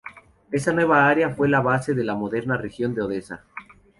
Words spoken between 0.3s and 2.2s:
Esta nueva área fue la base de la